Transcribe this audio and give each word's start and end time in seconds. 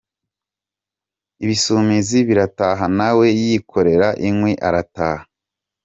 Ibisumizi 1.43 2.17
birataha, 2.27 2.85
na 2.97 3.09
we 3.17 3.25
yikorera 3.41 4.07
inkwi 4.27 4.53
arataha. 4.67 5.23